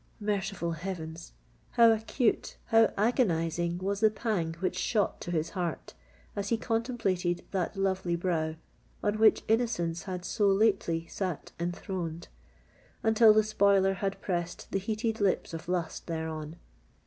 Merciful 0.19 0.71
heavens! 0.71 1.31
how 1.73 1.91
acute—how 1.91 2.91
agonising 2.97 3.77
was 3.77 3.99
the 3.99 4.09
pang 4.09 4.55
which 4.59 4.75
shot 4.75 5.21
to 5.21 5.29
his 5.29 5.51
heart, 5.51 5.93
as 6.35 6.49
he 6.49 6.57
contemplated 6.57 7.45
that 7.51 7.77
lovely 7.77 8.15
brow 8.15 8.55
on 9.03 9.19
which 9.19 9.43
innocence 9.47 10.01
had 10.05 10.25
so 10.25 10.47
lately 10.47 11.05
sate 11.05 11.51
enthroned, 11.59 12.29
until 13.03 13.31
the 13.31 13.43
spoiler 13.43 13.93
had 13.93 14.19
pressed 14.21 14.71
the 14.71 14.79
heated 14.79 15.21
lips 15.21 15.53
of 15.53 15.67
lust 15.69 16.07
thereon! 16.07 16.55